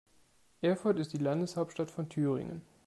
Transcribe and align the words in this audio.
Erfurt 0.61 0.97
ist 0.97 1.13
die 1.13 1.17
Landeshauptstadt 1.19 1.91
von 1.91 2.09
Thüringen. 2.09 2.63